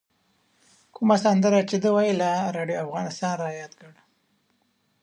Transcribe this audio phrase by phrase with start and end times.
[0.95, 3.93] کومه سندره چې ده ویله راډیو افغانستان رایاد کړ.